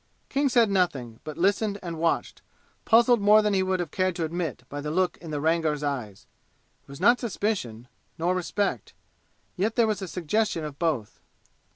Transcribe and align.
King 0.29 0.49
said 0.49 0.71
nothing, 0.71 1.19
but 1.23 1.37
listened 1.37 1.77
and 1.83 1.99
watched, 1.99 2.41
puzzled 2.85 3.21
more 3.21 3.43
than 3.43 3.53
he 3.53 3.61
would 3.61 3.79
have 3.79 3.91
cared 3.91 4.15
to 4.15 4.23
admit 4.25 4.63
by 4.67 4.81
the 4.81 4.89
look 4.89 5.15
in 5.17 5.29
the 5.29 5.39
Rangar's 5.39 5.83
eyes. 5.83 6.25
It 6.81 6.87
was 6.89 6.99
not 6.99 7.19
suspicion 7.19 7.87
nor 8.17 8.33
respect. 8.33 8.93
Yet 9.55 9.75
there 9.75 9.85
was 9.85 10.01
a 10.01 10.07
suggestion 10.07 10.65
of 10.65 10.79
both. 10.79 11.19